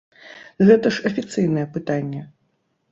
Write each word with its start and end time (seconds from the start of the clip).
Гэта 0.69 0.93
ж 0.95 1.05
афіцыйнае 1.11 1.65
пытанне. 1.77 2.21